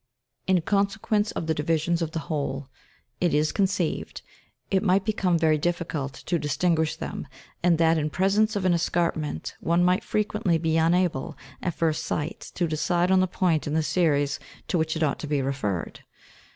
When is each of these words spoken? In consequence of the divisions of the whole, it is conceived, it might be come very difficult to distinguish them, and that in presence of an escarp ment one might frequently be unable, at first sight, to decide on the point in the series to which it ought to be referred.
In 0.47 0.61
consequence 0.61 1.29
of 1.33 1.45
the 1.45 1.53
divisions 1.53 2.01
of 2.01 2.09
the 2.09 2.17
whole, 2.25 2.67
it 3.19 3.35
is 3.35 3.51
conceived, 3.51 4.23
it 4.71 4.81
might 4.81 5.05
be 5.05 5.13
come 5.13 5.37
very 5.37 5.59
difficult 5.59 6.13
to 6.25 6.39
distinguish 6.39 6.95
them, 6.95 7.27
and 7.61 7.77
that 7.77 7.99
in 7.99 8.09
presence 8.09 8.55
of 8.55 8.65
an 8.65 8.73
escarp 8.73 9.15
ment 9.15 9.53
one 9.59 9.83
might 9.83 10.03
frequently 10.03 10.57
be 10.57 10.75
unable, 10.75 11.37
at 11.61 11.75
first 11.75 12.03
sight, 12.03 12.39
to 12.55 12.67
decide 12.67 13.11
on 13.11 13.19
the 13.19 13.27
point 13.27 13.67
in 13.67 13.75
the 13.75 13.83
series 13.83 14.39
to 14.69 14.79
which 14.79 14.95
it 14.95 15.03
ought 15.03 15.19
to 15.19 15.27
be 15.27 15.39
referred. 15.39 15.99